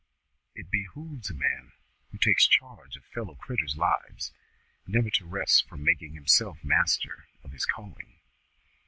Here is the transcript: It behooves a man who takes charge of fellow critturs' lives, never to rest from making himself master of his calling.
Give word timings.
It 0.55 0.71
behooves 0.71 1.29
a 1.29 1.35
man 1.35 1.73
who 2.09 2.17
takes 2.17 2.47
charge 2.47 2.95
of 2.95 3.03
fellow 3.05 3.35
critturs' 3.35 3.77
lives, 3.77 4.33
never 4.87 5.11
to 5.11 5.27
rest 5.27 5.69
from 5.69 5.83
making 5.83 6.15
himself 6.15 6.57
master 6.63 7.27
of 7.43 7.51
his 7.51 7.67
calling. 7.67 8.15